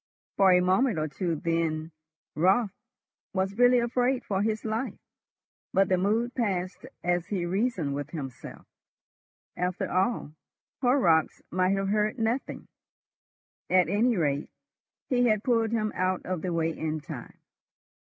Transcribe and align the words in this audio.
For 0.35 0.51
a 0.51 0.61
minute 0.61 0.97
or 0.97 1.07
two 1.07 1.35
then 1.35 1.91
Raut 2.35 2.71
was 3.35 3.59
really 3.59 3.77
afraid 3.77 4.25
for 4.25 4.41
his 4.41 4.65
life, 4.65 4.97
but 5.73 5.89
the 5.89 5.97
mood 5.99 6.33
passed 6.33 6.87
as 7.03 7.27
he 7.27 7.45
reasoned 7.45 7.93
with 7.93 8.09
himself. 8.09 8.65
After 9.55 9.87
all, 9.91 10.31
Horrocks 10.81 11.43
might 11.51 11.77
have 11.77 11.89
heard 11.89 12.17
nothing. 12.17 12.67
At 13.69 13.89
any 13.89 14.17
rate, 14.17 14.49
he 15.07 15.27
had 15.27 15.43
pulled 15.43 15.69
him 15.69 15.91
out 15.93 16.25
of 16.25 16.41
the 16.41 16.51
way 16.51 16.71
in 16.75 16.99
time. 16.99 17.37